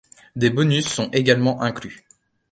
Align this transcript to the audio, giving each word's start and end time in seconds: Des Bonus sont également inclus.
Des 0.35 0.49
Bonus 0.49 0.87
sont 0.87 1.11
également 1.11 1.61
inclus. 1.61 2.03